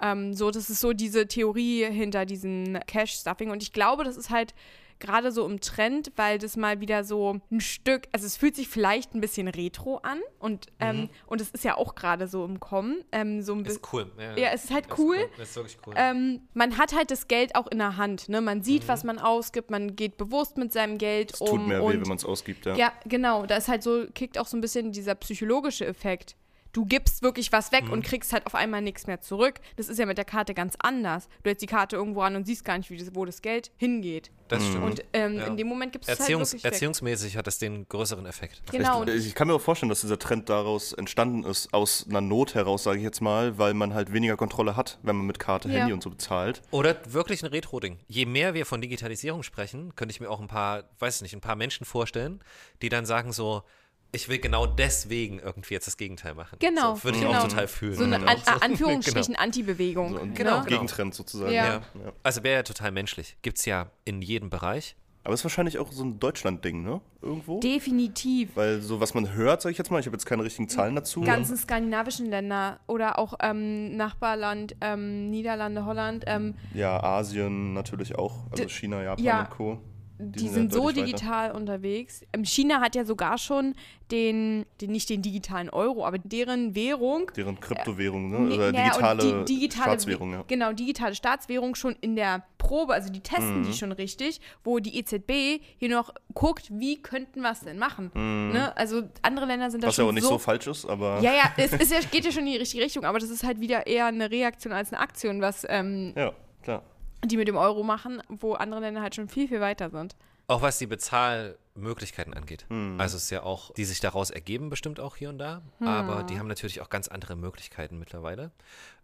[0.00, 3.50] Ähm, so, das ist so diese Theorie hinter diesem Cash-Stuffing.
[3.50, 4.54] Und ich glaube, das ist halt
[5.00, 8.68] gerade so im Trend, weil das mal wieder so ein Stück, also es fühlt sich
[8.68, 12.60] vielleicht ein bisschen retro an und, ähm, und es ist ja auch gerade so im
[12.60, 13.04] Kommen.
[13.12, 14.10] Ähm, so ein Ist cool.
[14.36, 15.16] Ja, es ist halt Das cool.
[15.36, 15.94] Das ist wirklich cool.
[15.96, 18.28] ähm, man hat halt das Geld auch in der Hand.
[18.28, 18.40] Ne?
[18.40, 18.88] Man sieht, Mhm.
[18.88, 21.48] was man ausgibt, man geht bewusst mit seinem Geld es um.
[21.48, 22.74] tut mehr weh, wenn man es ausgibt, ja.
[22.76, 23.46] ja, genau.
[23.46, 26.36] Da ist halt so, kickt auch so ein bisschen dieser psychologische Effekt.
[26.72, 29.60] Du gibst wirklich was weg und kriegst halt auf einmal nichts mehr zurück.
[29.76, 31.28] Das ist ja mit der Karte ganz anders.
[31.42, 33.70] Du hältst die Karte irgendwo an und siehst gar nicht, wie das, wo das Geld
[33.76, 34.30] hingeht.
[34.48, 34.82] Das stimmt.
[34.84, 35.46] Und ähm, Ja.
[35.46, 36.64] in dem Moment gibst du es halt Erziehungs weg.
[36.64, 38.62] erziehungsmäßig hat das den größeren Effekt.
[38.70, 39.04] Genau.
[39.04, 42.54] Ich, ich kann mir auch vorstellen, dass dieser Trend daraus entstanden ist, aus einer Not
[42.54, 45.68] heraus, sage ich jetzt mal, weil man halt weniger Kontrolle hat, wenn man mit Karte,
[45.68, 45.80] Ja.
[45.80, 46.62] Handy und so bezahlt.
[46.70, 47.98] Oder wirklich ein Retro-Ding.
[48.08, 51.34] Je mehr wir von Digitalisierung sprechen, könnte ich mir auch ein paar, weiß ich nicht,
[51.34, 52.40] ein paar Menschen vorstellen,
[52.80, 53.62] die dann sagen so,
[54.12, 56.56] ich will genau deswegen irgendwie jetzt das Gegenteil machen.
[56.60, 57.38] Genau, So, würde ich genau.
[57.38, 57.94] auch total fühlen.
[57.94, 60.12] So eine Und An so- Anführungsstrichen Anti-Bewegung.
[60.14, 60.64] So ein Genau, ne?
[60.64, 60.64] genau.
[60.80, 61.52] Gegentrend sozusagen.
[61.52, 61.66] Ja.
[61.74, 61.82] Ja.
[62.22, 63.36] Also wäre ja total menschlich.
[63.42, 64.96] Gibt es ja in jedem Bereich.
[65.24, 67.02] Aber es ist wahrscheinlich auch so ein Deutschland-Ding, ne?
[67.20, 67.60] Irgendwo.
[67.60, 68.50] Definitiv.
[68.54, 70.94] weil so was man hört, sage ich jetzt mal, ich habe jetzt keine richtigen Zahlen
[70.94, 71.20] dazu.
[71.20, 78.50] ganzen skandinavischen Länder oder auch ähm, Nachbarland, ähm, Niederlande, Holland, ähm, Ja, Asien natürlich auch,
[78.50, 79.40] also China, Japan ja.
[79.40, 79.78] und Co.
[80.18, 81.16] die, sind sind ja so deutlich weiter.
[81.16, 82.22] digital unterwegs.
[82.32, 83.74] Ähm, China hat ja sogar schon
[84.10, 87.30] den, den, nicht den digitalen Euro, aber deren Währung.
[87.36, 88.54] Deren Kryptowährung, ne?
[88.54, 90.44] Oder naja, digitale, die digitale Staatswährung, ja.
[90.48, 93.64] Genau, digitale Staatswährung schon in der Probe, also die testen Mhm.
[93.66, 98.10] die schon richtig, wo die EZB hier noch guckt, wie könnten wir es denn machen.
[98.14, 98.76] Ne?
[98.76, 99.90] Also andere Länder sind da Mhm.
[99.90, 102.24] Was ja schon auch nicht so, falsch ist, aber Ja, ja, es ist ja, geht
[102.24, 104.92] ja schon in die richtige Richtung, aber das ist halt wieder eher eine Reaktion als
[104.92, 106.32] eine Aktion, was ähm, ja,
[106.62, 106.82] klar.
[107.24, 110.16] Die mit dem Euro machen, wo andere Länder halt schon viel, viel weiter sind.
[110.46, 112.64] Auch was die Bezahlmöglichkeiten angeht.
[112.96, 115.62] Also es ist ja auch, die sich daraus ergeben, bestimmt auch hier und da.
[115.80, 118.50] Aber die haben natürlich auch ganz andere Möglichkeiten mittlerweile.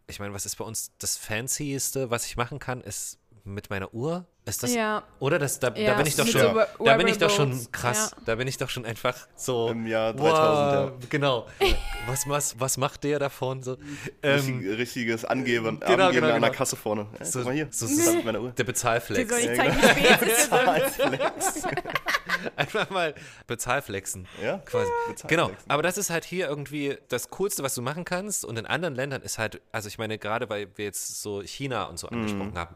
[0.06, 3.92] Ich meine, was ist bei uns das Fancyeste, was ich machen kann, ist mit meiner
[3.94, 4.26] Uhr.
[4.46, 5.02] Ist das, Ja.
[5.20, 6.40] Oder das, da, da Ja, bin ich doch schon,
[6.78, 8.10] so da bin ich doch schon krass.
[8.14, 8.22] ja.
[8.26, 9.68] Da bin ich doch schon einfach so.
[9.70, 11.46] Im Jahr 3000, wow, Genau.
[12.06, 13.62] Was, was, was macht der davon?
[13.62, 13.78] So,
[14.22, 16.58] ähm, Richtig, richtiges Angeben, genau, Angeben genau, an der genau.
[16.58, 17.06] Kasse vorne.
[17.18, 18.50] Ja, So- guck mal hier, so- das ist meine Uhr.
[18.50, 19.30] der Bezahlflex.
[19.30, 20.50] Soll ich zeigen, ist?
[20.50, 21.62] Bezahlflex.
[22.56, 23.14] Einfach mal
[23.46, 24.26] Bezahlflexen.
[24.42, 24.90] Ja, Quasi.
[25.08, 25.28] Bezahlflexen.
[25.28, 28.44] Genau, aber das ist halt hier irgendwie das Coolste, was du machen kannst.
[28.44, 31.84] Und in anderen Ländern ist halt, also ich meine, gerade weil wir jetzt so China
[31.84, 32.74] und so angesprochen haben,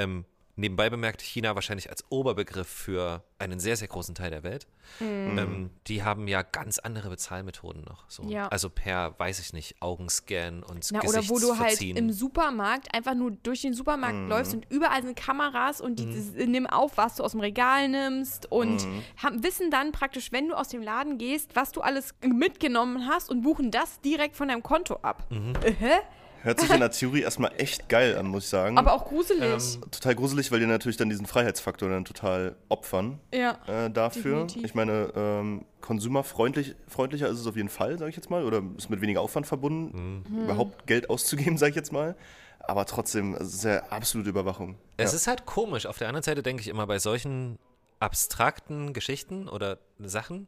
[0.00, 0.24] ähm,
[0.56, 4.66] nebenbei bemerkt, China wahrscheinlich als Oberbegriff für einen sehr, sehr großen Teil der Welt.
[5.00, 8.04] Ähm, die haben ja ganz andere Bezahlmethoden noch.
[8.08, 8.24] So.
[8.24, 8.48] Ja.
[8.48, 13.14] Also per, weiß ich nicht, Augenscan und Na, oder wo du halt im Supermarkt einfach
[13.14, 14.28] nur durch den Supermarkt Mhm.
[14.28, 16.34] läufst und überall sind Kameras und die Mhm.
[16.36, 20.48] die nehmen auf, was du aus dem Regal nimmst und haben, wissen dann praktisch, wenn
[20.48, 24.48] du aus dem Laden gehst, was du alles mitgenommen hast und buchen das direkt von
[24.48, 25.24] deinem Konto ab.
[25.30, 25.54] Mhm.
[25.62, 26.00] Äh?
[26.42, 28.78] Hört sich in der Theorie erstmal echt geil an, muss ich sagen.
[28.78, 29.74] Aber auch gruselig.
[29.74, 33.58] Ähm, total gruselig, weil die natürlich dann diesen Freiheitsfaktor dann total opfern ja.
[33.66, 34.42] äh, dafür.
[34.42, 34.64] Definitiv.
[34.64, 38.62] Ich meine, ähm, konsumerfreundlich freundlicher ist es auf jeden Fall, sage ich jetzt mal, oder
[38.76, 40.44] ist mit weniger Aufwand verbunden, Mhm.
[40.44, 42.16] überhaupt Geld auszugeben, sage ich jetzt mal.
[42.60, 44.76] Aber trotzdem, es ist ja absolute Überwachung.
[44.96, 45.16] Es ja.
[45.16, 45.86] ist halt komisch.
[45.86, 47.58] Auf der anderen Seite denke ich immer bei solchen
[48.00, 50.46] abstrakten Geschichten oder Sachen,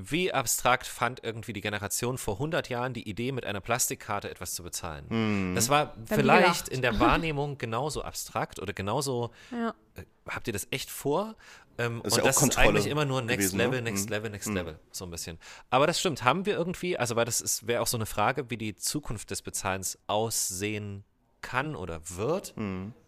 [0.00, 4.54] wie abstrakt fand irgendwie die Generation vor 100 Jahren die Idee, mit einer Plastikkarte etwas
[4.54, 5.54] zu bezahlen.
[5.56, 9.74] Das war wie vielleicht in der Wahrnehmung genauso abstrakt oder genauso, Ja.
[9.96, 11.34] äh, habt ihr das echt vor?
[11.78, 13.64] Ähm, Ist und das ist Kontrolle eigentlich immer nur Next gewesen, ne?
[13.64, 14.12] Level, Next Mhm.
[14.12, 15.38] Level, Next Level, so ein bisschen.
[15.70, 18.50] Aber das stimmt, haben wir irgendwie, also weil das ist- wäre auch so eine Frage,
[18.50, 21.04] wie die Zukunft des Bezahlens aussehen
[21.40, 22.54] kann oder wird.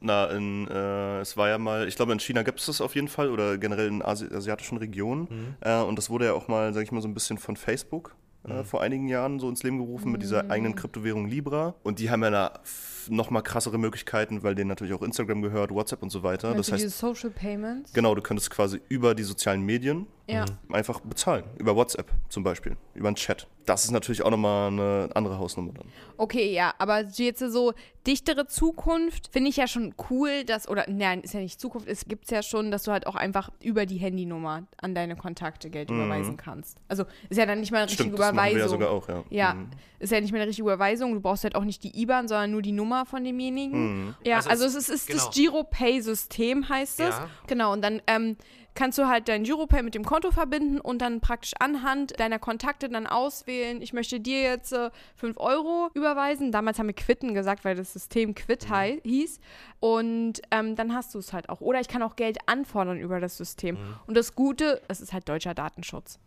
[0.01, 2.95] Na, in, äh, es war ja mal, ich glaube in China gibt es das auf
[2.95, 5.57] jeden Fall oder generell in Asi asiatischen Regionen.
[5.61, 8.14] Äh, und das wurde ja auch mal, sag ich mal, so ein bisschen von Facebook
[8.49, 11.75] äh, vor einigen Jahren so ins Leben gerufen mit dieser eigenen Kryptowährung Libra.
[11.83, 15.43] Und die haben ja da f- noch mal krassere Möglichkeiten, weil denen natürlich auch Instagram
[15.43, 16.53] gehört, WhatsApp und so weiter.
[16.55, 17.93] Meinst Das heißt, diese Social Payments?
[17.93, 20.45] genau, du könntest quasi über die sozialen Medien Ja.
[20.73, 21.45] einfach bezahlen.
[21.59, 23.47] Über WhatsApp zum Beispiel, über einen Chat.
[23.66, 25.87] Das ist natürlich auch nochmal eine andere Hausnummer dann.
[26.16, 27.73] Okay, ja, aber jetzt so
[28.07, 32.07] dichtere Zukunft finde ich ja schon cool, dass, oder nein, ist ja nicht Zukunft, es
[32.07, 35.90] gibt ja schon, dass du halt auch einfach über die Handynummer an deine Kontakte Geld
[35.90, 36.79] überweisen kannst.
[36.88, 38.14] Also ist ja dann nicht mal eine richtige Mhm.
[38.14, 38.81] Stimmt, das machen wir ja Überweisung.
[38.81, 39.25] sogar auch, ja.
[39.31, 39.71] Ja, Mhm.
[40.01, 41.14] ist ja nicht mehr eine richtige Überweisung.
[41.14, 44.07] Du brauchst halt auch nicht die IBAN, sondern nur die Nummer von demjenigen.
[44.07, 44.14] Mhm.
[44.25, 45.27] Ja, Also also, es- es ist, ist genau.
[45.27, 47.09] das Giro-Pay-System, heißt es.
[47.11, 47.29] Ja.
[47.47, 48.37] Genau, und dann ähm,
[48.74, 52.88] kannst du halt dein Giropay mit dem Konto verbinden und dann praktisch anhand deiner Kontakte
[52.88, 56.52] dann auswählen, ich möchte dir jetzt äh, 5 Euro überweisen.
[56.52, 59.00] Damals haben wir Quitten gesagt, weil das System Quit Mhm.
[59.04, 59.40] hieß.
[59.80, 61.61] Und ähm, dann hast du es halt auch.
[61.61, 63.76] Oder ich kann auch Geld anfordern über das System.
[63.76, 63.94] Mhm.
[64.06, 66.18] Und das Gute, es ist halt deutscher Datenschutz.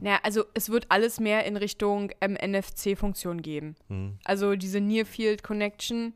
[0.00, 3.76] Naja, also es wird alles mehr in Richtung ähm, NFC-Funktion gehen.
[3.88, 4.18] Mhm.
[4.24, 6.14] Also diese Near Field Connection,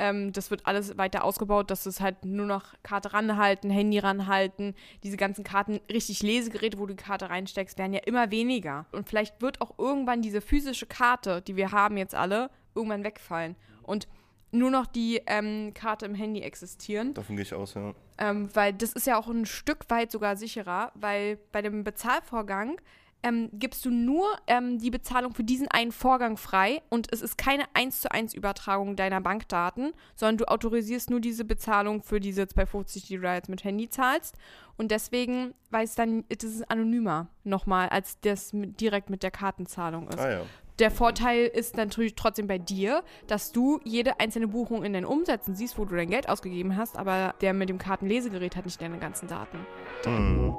[0.00, 4.74] ähm, das wird alles weiter ausgebaut, dass es halt nur noch Karte ranhalten, Handy ranhalten.
[5.04, 8.86] Diese ganzen Karten, richtig Lesegeräte, wo du die Karte reinsteckst, werden ja immer weniger.
[8.92, 13.56] Und vielleicht wird auch irgendwann diese physische Karte, die wir haben jetzt alle, irgendwann wegfallen.
[13.82, 14.08] Und
[14.52, 17.14] nur noch die ähm, Karte im Handy existieren.
[17.14, 17.94] Davon gehe ich aus, ja.
[18.18, 22.80] Ähm, weil das ist ja auch ein Stück weit sogar sicherer, weil bei dem Bezahlvorgang
[23.22, 27.36] ähm, gibst du nur ähm, die Bezahlung für diesen einen Vorgang frei und es ist
[27.38, 32.46] keine 1 zu 1 Übertragung deiner Bankdaten, sondern du autorisierst nur diese Bezahlung für diese
[32.46, 34.36] 250, die du da jetzt mit Handy zahlst.
[34.76, 40.08] Und deswegen weiß dann, das ist anonymer nochmal, als das mit, direkt mit der Kartenzahlung
[40.08, 40.18] ist.
[40.18, 40.40] Ah ja.
[40.78, 45.54] Der Vorteil ist natürlich trotzdem bei dir, dass du jede einzelne Buchung in deinen Umsätzen
[45.54, 48.98] siehst, wo du dein Geld ausgegeben hast, aber der mit dem Kartenlesegerät hat nicht deine
[48.98, 49.58] ganzen Daten.
[50.04, 50.56] Hm.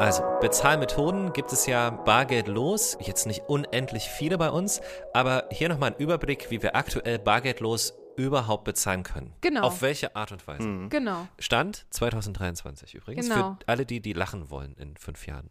[0.00, 4.80] Also, Bezahlmethoden gibt es ja bargeldlos, jetzt nicht unendlich viele bei uns,
[5.12, 9.34] aber hier nochmal ein Überblick, wie wir aktuell bargeldlos überhaupt bezahlen können.
[9.42, 9.60] Genau.
[9.60, 10.86] Auf welche Art und Weise.
[10.88, 11.28] Genau.
[11.38, 13.28] Stand 2023 übrigens.
[13.28, 13.58] Genau.
[13.60, 15.50] Für alle die, die lachen wollen in fünf Jahren.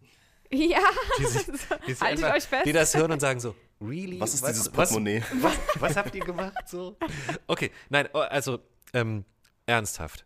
[0.52, 0.80] Ja,
[1.20, 2.66] Die, sich- die sich haltet einfach- euch fest.
[2.66, 4.20] die das hören und sagen so, really?
[4.20, 5.22] Was ist dieses was, Portemonnaie?
[5.42, 6.98] was, was habt ihr gemacht so?
[7.48, 8.58] Okay, nein, oh, also
[8.94, 9.26] ähm,
[9.68, 10.26] ernsthaft,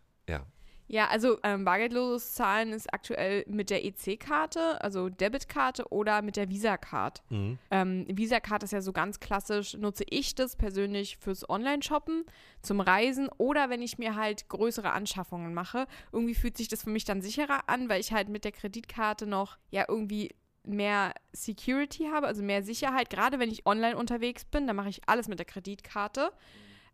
[0.86, 1.08] ja.
[1.08, 7.22] Also ähm, bargeldloses Zahlen ist aktuell mit der EC-Karte, also Debitkarte oder mit der Visa-Card.
[7.30, 7.58] Mhm.
[7.70, 12.24] Ähm, Visa-Card ist ja so ganz klassisch, nutze ich das persönlich fürs Online-Shoppen,
[12.62, 15.86] zum Reisen oder wenn ich mir halt größere Anschaffungen mache.
[16.12, 19.26] Irgendwie fühlt sich das für mich dann sicherer an, weil ich halt mit der Kreditkarte
[19.26, 20.30] noch ja irgendwie
[20.66, 23.10] mehr Security habe, also mehr Sicherheit.
[23.10, 26.32] Gerade wenn ich online unterwegs bin, dann mache ich alles mit der Kreditkarte.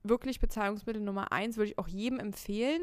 [0.02, 2.82] Wirklich Bezahlungsmittel Nummer eins würde ich auch jedem empfehlen.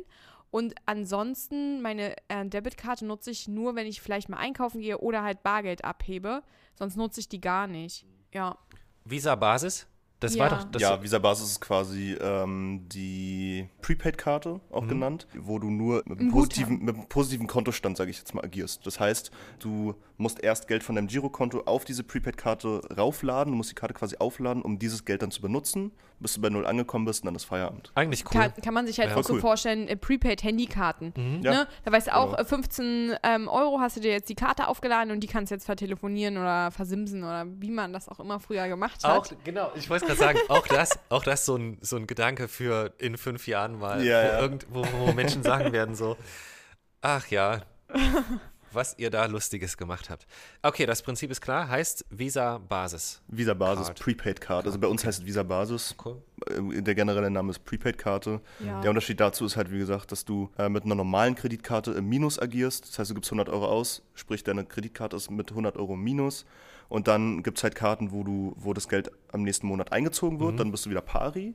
[0.52, 5.24] Und ansonsten, meine äh, Debitkarte nutze ich nur, wenn ich vielleicht mal einkaufen gehe oder
[5.24, 6.42] halt Bargeld abhebe.
[6.76, 8.06] Sonst nutze ich die gar nicht.
[8.34, 8.58] Ja.
[9.06, 9.88] Visa-Basis,
[10.20, 10.44] das Ja.
[10.44, 10.82] war doch das.
[10.82, 14.88] ja, Visa Basis ist quasi ähm, die Prepaid-Karte, auch Mhm.
[14.90, 18.34] genannt, wo du nur mit Ein einem positiven, mit einem positiven Kontostand, sage ich jetzt
[18.34, 18.86] mal, agierst.
[18.86, 23.72] Das heißt, du musst erst Geld von deinem Girokonto auf diese Prepaid-Karte raufladen, du musst
[23.72, 27.06] die Karte quasi aufladen, um dieses Geld dann zu benutzen, bis du bei Null angekommen
[27.06, 27.92] bist und dann ist Feierabend.
[27.96, 28.32] Eigentlich cool.
[28.42, 29.16] Kann, kann man sich halt Ja.
[29.18, 29.40] auch so cool.
[29.42, 31.42] vorstellen, äh, Prepaid-Handykarten.
[31.44, 31.68] Ja, Ne?
[31.86, 32.42] Da weißt du auch, genau.
[32.42, 35.56] äh, 15 ähm, Euro hast du dir jetzt die Karte aufgeladen und die kannst du
[35.56, 39.12] jetzt vertelefonieren oder versimsen oder wie man das auch immer früher gemacht hat.
[39.34, 42.48] Auch, genau, ich wollte gerade sagen, auch das, auch das so ein, so ein Gedanke
[42.48, 44.40] für in fünf Jahren mal, Ja, wo, ja.
[44.40, 46.18] Irgend, wo, wo Menschen sagen werden so,
[47.02, 47.62] ach ja,
[48.72, 50.28] was ihr da Lustiges gemacht habt.
[50.62, 53.22] Okay, das Prinzip ist klar, heißt Visa-Basis.
[53.28, 54.00] Visa Basis, Card.
[54.00, 54.66] Prepaid-Card.
[54.66, 55.96] Also bei uns heißt es Visa Basis.
[56.04, 56.22] Cool.
[56.50, 58.42] Äh, Der generelle Name ist Prepaid-Karte.
[58.60, 58.82] Ja.
[58.82, 62.08] Der Unterschied dazu ist halt, wie gesagt, dass du äh, mit einer normalen Kreditkarte im
[62.10, 62.88] Minus agierst.
[62.90, 66.04] Das heißt, du gibst 100 Euro aus, sprich deine Kreditkarte ist mit 100 Euro im
[66.04, 66.46] Minus.
[66.90, 70.40] Und dann gibt es halt Karten, wo, du, wo das Geld am nächsten Monat eingezogen
[70.40, 71.54] wird, dann bist du wieder pari.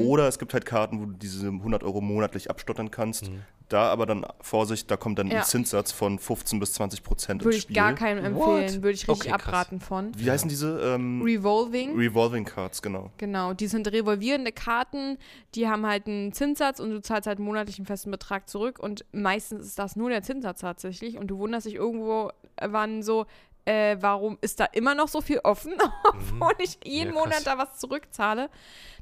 [0.00, 3.30] Oder es gibt halt Karten, wo du diese 100 Euro monatlich abstottern kannst.
[3.72, 5.38] Da aber dann, Vorsicht, da kommt dann Ja.
[5.38, 7.74] ein Zinssatz von 15 bis 20 Prozent Würde ich Spiel.
[7.76, 10.12] gar keinem empfehlen, würde ich richtig Okay, abraten von.
[10.16, 10.78] Wie heißen diese?
[10.94, 11.96] Ähm, Revolving.
[11.96, 13.10] Revolving Cards, genau.
[13.16, 15.16] Genau, die sind revolvierende Karten,
[15.54, 19.04] die haben halt einen Zinssatz und du zahlst halt monatlich einen festen Betrag zurück und
[19.12, 22.30] meistens ist das nur der Zinssatz tatsächlich und du wunderst dich irgendwo,
[22.60, 23.24] wann so,
[23.64, 27.20] äh, warum ist da immer noch so viel offen, obwohl ich jeden Ja.
[27.20, 28.50] Monat da was zurückzahle.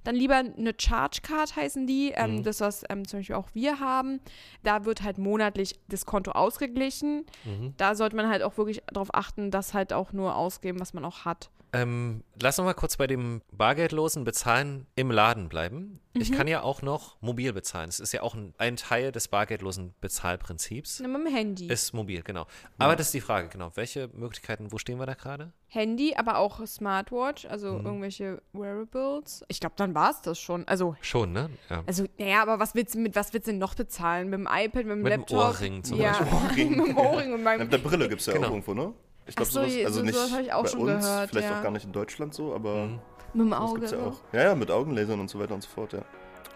[0.05, 2.43] Dann lieber eine Charge Card heißen die, ähm, Mhm.
[2.43, 4.21] das was ähm, zum Beispiel auch wir haben.
[4.63, 7.27] Da wird halt monatlich das Konto ausgeglichen.
[7.45, 7.75] Mhm.
[7.77, 11.05] Da sollte man halt auch wirklich darauf achten, dass halt auch nur ausgeben, was man
[11.05, 11.51] auch hat.
[11.73, 16.01] Ähm, lass noch mal kurz bei dem bargeldlosen Bezahlen im Laden bleiben.
[16.15, 16.21] Mhm.
[16.21, 17.87] Ich kann ja auch noch mobil bezahlen.
[17.87, 21.01] Das ist ja auch ein, ein Teil des bargeldlosen Bezahlprinzips.
[21.01, 21.69] Mit dem Handy.
[21.69, 22.47] Ist mobil, genau.
[22.79, 23.71] Aber das ist die Frage, genau.
[23.77, 25.53] Welche Möglichkeiten, wo stehen wir da gerade?
[25.69, 27.87] Handy, aber auch Smartwatch, also Mhm.
[27.87, 29.45] irgendwelche Wearables.
[29.49, 30.67] Ich glaube, dann war es das schon.
[30.67, 31.51] Also, Schon, ne?
[31.69, 31.85] Ja.
[31.87, 34.29] also, naja, aber was willst du mit was willst du denn noch bezahlen?
[34.31, 35.39] Mit dem iPad, mit dem Mit dem Laptop?
[35.39, 36.71] Ohrring zum ja, Beispiel.
[36.71, 37.61] mit dem Ohrring und meinem.
[37.61, 38.49] mit der Brille gibt es ja Genau.
[38.49, 38.93] auch irgendwo, ne?
[39.31, 41.49] Ich glaube, so, sowas, also so- nicht sowas ich auch bei schon uns, gehört, vielleicht
[41.49, 41.59] ja.
[41.59, 42.99] auch gar nicht in Deutschland so, aber Mhm.
[43.33, 43.75] Mit dem Auge.
[43.79, 44.17] gibt's ja auch.
[44.33, 46.01] Ja, ja, mit Augenlasern und so weiter und so fort, ja.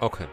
[0.01, 0.27] Okay.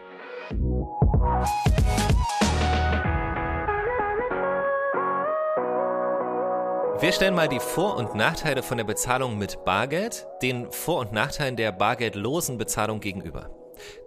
[7.00, 11.12] Wir stellen mal die Vor- und Nachteile von der Bezahlung mit Bargeld den Vor- und
[11.14, 13.50] Nachteilen der bargeldlosen Bezahlung gegenüber.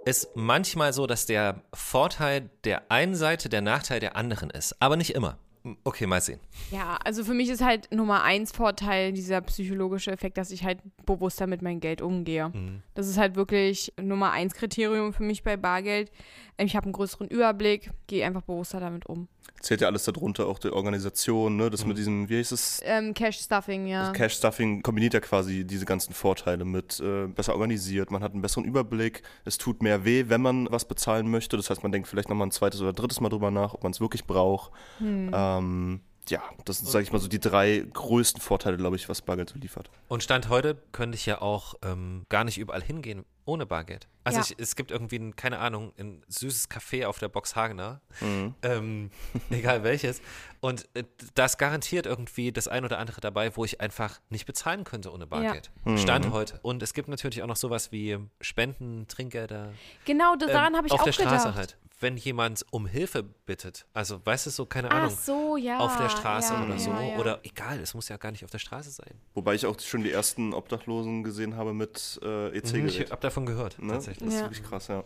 [0.04, 4.96] Ist manchmal so, dass der Vorteil der einen Seite der Nachteil der anderen ist, aber
[4.96, 5.38] nicht immer.
[5.82, 6.40] Okay, mal sehen.
[6.70, 10.78] Ja, also für mich ist halt Nummer eins Vorteil dieser psychologische Effekt, dass ich halt
[11.06, 12.50] bewusster mit meinem Geld umgehe.
[12.50, 12.82] Mhm.
[12.92, 16.10] Das ist halt wirklich Nummer eins Kriterium für mich bei Bargeld.
[16.56, 19.28] Ich habe einen größeren Überblick, gehe einfach bewusster damit um.
[19.60, 21.70] Zählt ja alles darunter, auch die Organisation, ne?
[21.70, 21.88] Das Mhm.
[21.88, 22.80] mit diesem, wie heißt es?
[22.84, 24.12] Ähm, Cash Stuffing, ja.
[24.12, 28.42] Cash Stuffing kombiniert ja quasi diese ganzen Vorteile mit äh, besser organisiert, man hat einen
[28.42, 31.56] besseren Überblick, es tut mehr weh, wenn man was bezahlen möchte.
[31.56, 33.92] Das heißt, man denkt vielleicht nochmal ein zweites oder drittes Mal drüber nach, ob man
[33.92, 34.70] es wirklich braucht.
[34.98, 35.30] Hm.
[35.32, 39.22] Ähm, ja, das sind, sage ich mal, so die drei größten Vorteile, glaube ich, was
[39.22, 39.90] Bargeld so liefert.
[40.08, 44.08] Und Stand heute könnte ich ja auch ähm, gar nicht überall hingehen ohne Bargeld.
[44.24, 44.44] Also Ja.
[44.48, 48.54] ich, es gibt irgendwie, ein, keine Ahnung, ein süßes Café auf der Box Hagener, Mhm.
[48.62, 49.10] ähm,
[49.50, 50.20] egal welches.
[50.60, 54.46] Und äh, da ist garantiert irgendwie das ein oder andere dabei, wo ich einfach nicht
[54.46, 55.70] bezahlen könnte ohne Bargeld.
[55.84, 55.98] Mhm.
[55.98, 56.58] Stand heute.
[56.62, 59.72] Und es gibt natürlich auch noch sowas wie Spenden, Trinkgelder.
[60.06, 61.56] Genau, das, daran ähm, habe ich auf auch der Straße gedacht.
[61.56, 61.76] halt.
[62.00, 65.78] Wenn jemand um Hilfe bittet, also weißt du so, keine Ach Ahnung, so, ja.
[65.78, 66.90] auf der Straße ja, oder so.
[66.90, 67.16] ja, ja.
[67.18, 69.14] Oder egal, es muss ja gar nicht auf der Straße sein.
[69.32, 73.10] Wobei ich auch schon die ersten Obdachlosen gesehen habe mit äh, Ich EC-Gerät.
[73.12, 73.92] habe davon gehört, Ne?
[73.92, 74.13] tatsächlich.
[74.20, 74.40] Das ist Ja.
[74.42, 75.04] wirklich krass, ja.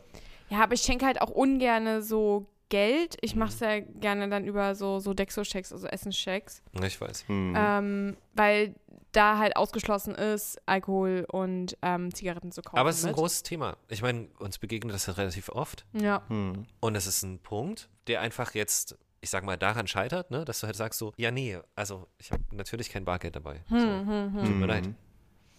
[0.50, 3.16] Ja, aber ich schenke halt auch ungerne so Geld.
[3.22, 3.38] Ich Mhm.
[3.40, 6.62] mache es ja gerne dann über so, so Dexo-Checks, also Essenschecks.
[6.82, 7.26] Ich weiß.
[7.28, 7.54] Hm.
[7.56, 8.74] Ähm, weil
[9.12, 12.76] da halt ausgeschlossen ist, Alkohol und ähm, Zigaretten zu kaufen.
[12.78, 13.16] Aber es ist ein mit.
[13.16, 13.76] großes Thema.
[13.88, 15.86] Ich meine, uns begegnet das ja relativ oft.
[15.94, 16.22] Ja.
[16.28, 16.66] Hm.
[16.80, 20.44] Und es ist ein Punkt, der einfach jetzt, ich sag mal, daran scheitert, ne?
[20.44, 23.62] dass du halt sagst so, ja, nee, also ich habe natürlich kein Bargeld dabei.
[23.68, 23.86] Hm, so.
[23.86, 24.44] hm, hm.
[24.44, 24.88] Tut mir leid.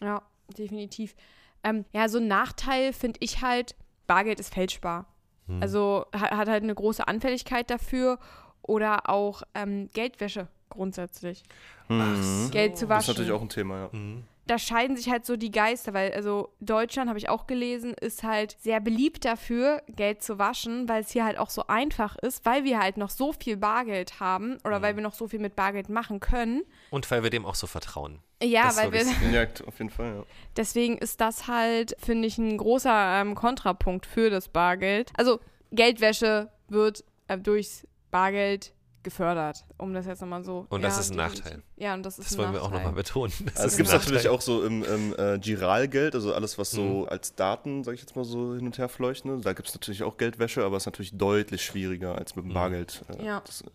[0.02, 0.22] Ja,
[0.58, 1.16] definitiv.
[1.63, 3.76] Ähm, ja, so ein Nachteil finde ich halt,
[4.08, 5.06] Bargeld ist fälschbar.
[5.48, 5.62] Hm.
[5.62, 8.17] Also ha- hat halt eine große Anfälligkeit dafür
[8.62, 11.43] oder auch ähm, Geldwäsche grundsätzlich.
[11.88, 12.50] Mhm.
[12.52, 13.02] Geld zu Das waschen.
[13.02, 13.89] ist natürlich auch ein Thema, ja.
[13.91, 14.24] Mhm.
[14.45, 18.22] da scheiden sich halt so die Geister, weil also Deutschland, habe ich auch gelesen, ist
[18.24, 22.45] halt sehr beliebt dafür, Geld zu waschen, weil es hier halt auch so einfach ist,
[22.45, 24.84] weil wir halt noch so viel Bargeld haben oder Mhm.
[24.84, 26.62] weil wir noch so viel mit Bargeld machen können.
[26.91, 28.19] Und weil wir dem auch so vertrauen.
[28.41, 29.32] Ja, Das ist weil wir.
[29.34, 30.23] Ja, auf jeden Fall, ja.
[30.56, 35.12] deswegen ist das halt, finde ich, ein großer ähm, Kontrapunkt für das Bargeld.
[35.17, 35.39] Also
[35.71, 38.73] Geldwäsche wird äh, durchs Bargeld
[39.04, 40.65] gefördert, um das jetzt nochmal so.
[40.69, 41.17] Und das ja, ist ein.
[41.17, 41.63] Nachteil.
[41.78, 42.86] Ja, und das ist Das ein wollen wir auch Nachteil.
[42.88, 43.34] nochmal betonen.
[43.45, 44.32] Das Also es gibt natürlich Nachteil.
[44.38, 47.10] auch so im, im äh, Giralgeld, also alles, was so Mhm.
[47.10, 49.23] als Daten, sag ich jetzt mal so, hin und her fleucht.
[49.25, 49.39] Ne?
[49.41, 52.49] Da gibt es natürlich auch Geldwäsche, aber es ist natürlich deutlich schwieriger, als mit dem
[52.49, 52.54] Mhm.
[52.56, 53.41] Bargeld äh, Ja.
[53.45, 53.65] das, äh,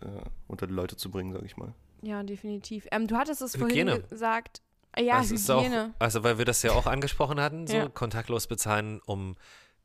[0.46, 1.72] unter die Leute zu bringen, sag ich mal.
[2.04, 2.86] Ja, definitiv.
[2.90, 4.00] Ähm, du hattest es vorhin Hygiene.
[4.08, 4.60] gesagt.
[4.96, 5.94] Äh, Ja, das ist auch, Hygiene.
[5.98, 7.88] also weil wir das ja auch angesprochen hatten, so Ja.
[7.88, 9.36] kontaktlos bezahlen, um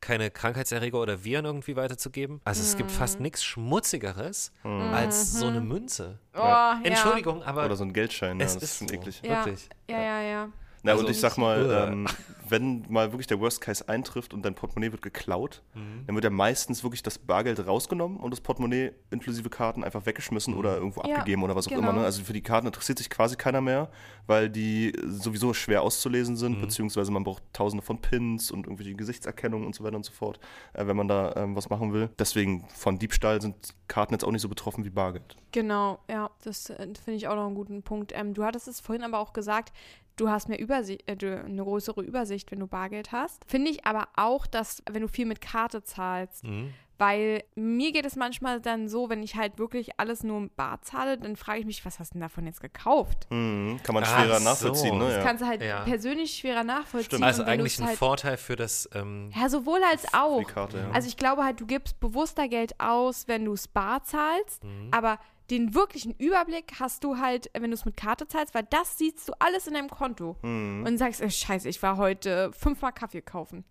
[0.02, 2.40] keine Krankheitserreger oder Viren irgendwie weiterzugeben.
[2.46, 2.96] Also es gibt Mhm.
[2.96, 6.20] fast nichts Schmutzigeres als so eine Münze.
[6.34, 6.80] Oh, ja.
[6.84, 8.94] Entschuldigung, aber Oder so ein Geldschein, ja, es das ist ist schon so.
[8.96, 9.22] eklig.
[9.24, 9.46] Ja.
[9.46, 9.70] Wirklich.
[9.90, 10.50] Ja, ja, ja.
[10.84, 11.92] Na, Also- und ich sag mal, Äh.
[11.92, 12.08] ähm,
[12.48, 16.06] wenn mal wirklich der Worst Case eintrifft und dein Portemonnaie wird geklaut, Mhm.
[16.08, 20.56] dann wird ja meistens wirklich das Bargeld rausgenommen und das Portemonnaie inklusive Karten einfach weggeschmissen
[20.56, 21.82] oder irgendwo Ja, abgegeben oder was auch genau.
[21.90, 21.94] immer.
[22.00, 22.06] Ne?
[22.06, 23.90] Also für die Karten interessiert sich quasi keiner mehr,
[24.26, 26.62] weil die sowieso schwer auszulesen sind, Mhm.
[26.62, 30.40] beziehungsweise man braucht tausende von Pins und irgendwelche Gesichtserkennung und so weiter und so fort,
[30.74, 32.10] äh, wenn man da ähm, was machen will.
[32.18, 33.56] Deswegen von Diebstahl sind
[33.88, 35.36] Karten jetzt auch nicht so betroffen wie Bargeld.
[35.52, 36.30] Genau, ja.
[36.44, 38.12] Das äh, finde ich auch noch einen guten Punkt.
[38.16, 39.72] Ähm, du hattest es vorhin aber auch gesagt,
[40.20, 43.44] du hast mehr Übersicht, äh, eine größere Übersicht, wenn du Bargeld hast.
[43.48, 46.74] Finde ich aber auch, dass, wenn du viel mit Karte zahlst, Mhm.
[46.98, 50.82] weil mir geht es manchmal dann so, wenn ich halt wirklich alles nur im Bar
[50.82, 53.28] zahle, dann frage ich mich, was hast du denn davon jetzt gekauft?
[53.30, 54.44] Mhm, kann man Ach schwerer so.
[54.44, 55.06] nachvollziehen, ne?
[55.06, 55.24] Das Ja.
[55.24, 55.82] kannst du halt Ja.
[55.86, 57.06] persönlich schwerer nachvollziehen.
[57.06, 57.24] Stimmt.
[57.24, 60.40] Also eigentlich ein halt, Vorteil für das ähm, Ja, sowohl als auch.
[60.40, 60.92] die Karte, ja.
[60.92, 64.90] Also ich glaube halt, du gibst bewusster Geld aus, wenn du es bar zahlst, Mhm.
[64.92, 65.20] aber
[65.52, 69.28] den wirklichen Überblick hast du halt, wenn du es mit Karte zahlst, weil das siehst
[69.28, 70.36] du alles in deinem Konto.
[70.42, 70.84] Mhm.
[70.88, 73.64] Und sagst, äh, scheiße, ich war heute fünfmal Kaffee kaufen.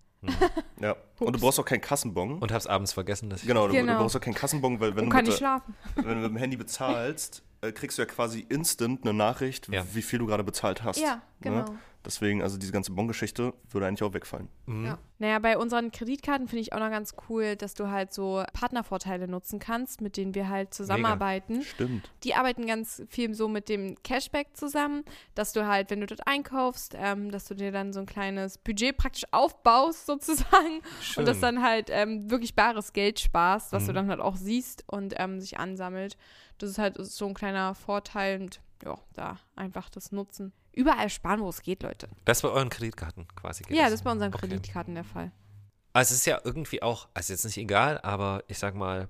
[0.80, 0.96] ja.
[1.20, 2.38] Und du brauchst auch keinen Kassenbon.
[2.40, 3.92] und hab's abends vergessen, dass ich Genau, du, Genau.
[3.94, 5.74] du brauchst auch keinen Kassenbon, weil wenn, Und du kann mit, nicht der- schlafen.
[5.94, 9.84] wenn du mit dem Handy bezahlst, kriegst du ja quasi instant eine Nachricht, Ja.
[9.92, 11.00] wie viel du gerade bezahlt hast.
[11.00, 11.64] Ja, genau.
[11.64, 11.78] Ne?
[12.04, 14.48] Deswegen, also diese ganze Bon-Geschichte würde eigentlich auch wegfallen.
[14.66, 14.86] Mhm.
[14.86, 14.98] Ja.
[15.18, 19.26] Naja, bei unseren Kreditkarten finde ich auch noch ganz cool, dass du halt so Partnervorteile
[19.26, 21.62] nutzen kannst, mit denen wir halt zusammenarbeiten.
[21.62, 22.08] Stimmt.
[22.22, 26.26] Die arbeiten ganz viel so mit dem Cashback zusammen, dass du halt, wenn du dort
[26.26, 31.22] einkaufst, ähm, dass du dir dann so ein kleines Budget praktisch aufbaust sozusagen Schön.
[31.22, 33.96] und das dann halt ähm, wirklich bares Geld sparst, was du Mhm.
[33.96, 36.16] dann halt auch siehst und ähm, sich ansammelt.
[36.58, 40.52] Das ist halt so ein kleiner Vorteil und ja, da einfach das nutzen.
[40.72, 42.08] Überall sparen, wo es geht, Leute.
[42.24, 43.64] Das bei euren Kreditkarten quasi.
[43.64, 44.46] geht Ja, das ist bei unseren Okay.
[44.46, 45.32] Kreditkarten der Fall.
[45.92, 49.08] Also es ist ja irgendwie auch, also jetzt nicht egal, aber ich sag mal,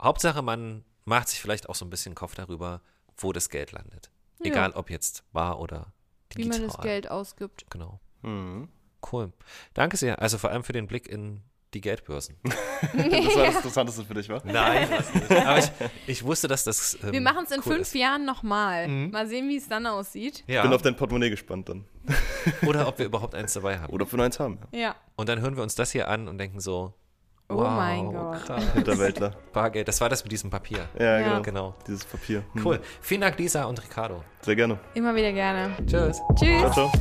[0.00, 2.82] Hauptsache man macht sich vielleicht auch so ein bisschen Kopf darüber,
[3.16, 4.10] wo das Geld landet.
[4.40, 4.46] Ja.
[4.46, 5.92] Egal ob jetzt bar oder
[6.34, 6.60] Wie digital.
[6.60, 7.66] man das Geld ausgibt.
[7.70, 7.98] Genau.
[8.22, 8.68] Mhm.
[9.10, 9.32] Cool.
[9.74, 10.20] Danke sehr.
[10.20, 11.42] Also vor allem für den Blick in
[11.74, 12.36] die Geldbörsen.
[12.80, 14.40] Das war das Interessanteste für dich, wa?
[14.44, 14.88] Nein,
[15.28, 15.30] nicht.
[15.46, 15.70] Aber ich,
[16.06, 16.96] ich wusste, dass das.
[17.02, 17.94] Ähm, Wir machen es in cool fünf ist.
[17.94, 18.86] Jahren nochmal.
[18.86, 19.10] Mhm.
[19.10, 20.44] Mal sehen, wie es dann aussieht.
[20.46, 20.62] Ja.
[20.62, 21.84] Bin auf dein Portemonnaie gespannt dann.
[22.66, 23.92] Oder ob wir überhaupt eins dabei haben.
[23.92, 24.58] Oder ob wir noch eins haben.
[24.72, 24.94] Ja.
[25.16, 26.94] Und dann hören wir uns das hier an und denken so.
[27.50, 28.44] Oh wow, mein Gott.
[28.44, 29.32] Krass.
[29.52, 29.88] Bargeld.
[29.88, 30.86] Das war das mit diesem Papier.
[30.98, 31.28] Ja, Ja.
[31.28, 31.42] genau.
[31.42, 31.74] Genau.
[31.86, 32.44] Dieses Papier.
[32.52, 32.64] Hm.
[32.66, 32.80] Cool.
[33.00, 34.22] Vielen Dank, Lisa und Ricardo.
[34.42, 34.78] Sehr gerne.
[34.94, 35.74] Immer wieder gerne.
[35.86, 36.18] Tschüss.
[36.18, 36.72] Ciao, Tschüss.
[36.74, 36.92] ciao.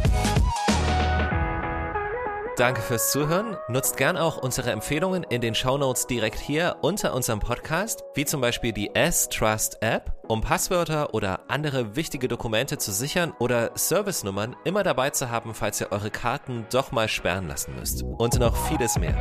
[2.58, 3.56] Danke fürs Zuhören.
[3.68, 8.42] Nutzt gern auch unsere Empfehlungen in den Shownotes direkt hier unter unserem Podcast, wie zum
[8.42, 14.82] Beispiel die S-Trust App, um Passwörter oder andere wichtige Dokumente zu sichern oder Servicenummern immer
[14.82, 18.02] dabei zu haben, falls ihr eure Karten doch mal sperren lassen müsst.
[18.02, 19.16] Und noch vieles mehr.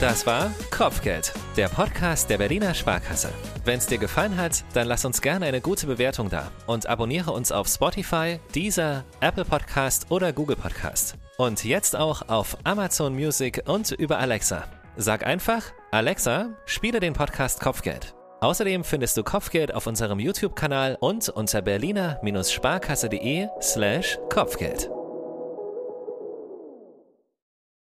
[0.00, 3.28] Das war Kopfgeld, der Podcast der Berliner Sparkasse.
[3.66, 7.32] Wenn es dir gefallen hat, dann lass uns gerne eine gute Bewertung da und abonniere
[7.32, 11.18] uns auf Spotify, Deezer, Apple Podcast oder Google Podcast.
[11.40, 14.64] Und jetzt auch auf Amazon Music und über Alexa.
[14.96, 18.16] Sag einfach, Alexa, spiele den Podcast Kopfgeld.
[18.40, 24.90] Außerdem findest du Kopfgeld auf unserem YouTube-Kanal und unter berliner-sparkasse.de slash Kopfgeld.